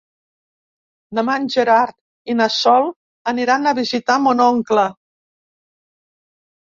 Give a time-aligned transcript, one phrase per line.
[1.17, 2.89] Demà en Gerard i na Sol
[3.35, 4.91] aniran a visitar mon oncle.